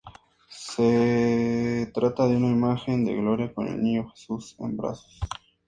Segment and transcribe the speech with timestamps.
[0.49, 5.19] Se trata de una imagen de gloria con el Niño Jesús en brazos.